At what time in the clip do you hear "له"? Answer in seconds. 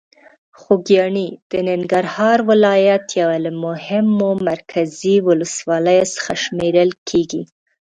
3.45-3.51